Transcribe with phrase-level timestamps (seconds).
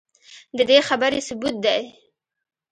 [0.57, 1.79] ددې خبرې ثبوت دے